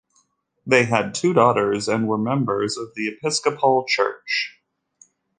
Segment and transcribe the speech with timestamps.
[0.65, 4.59] They had two daughters and were members of the Episcopal Church.